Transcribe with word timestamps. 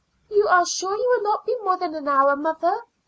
"You 0.31 0.47
are 0.47 0.65
sure 0.65 0.97
you 0.97 1.09
will 1.13 1.21
not 1.21 1.45
be 1.45 1.55
more 1.61 1.77
than 1.77 1.93
an 1.93 2.07
hour, 2.07 2.35
mother?" 2.35 2.75